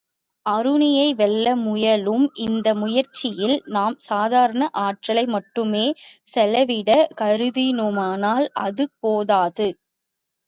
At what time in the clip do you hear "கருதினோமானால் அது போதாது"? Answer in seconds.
7.21-9.67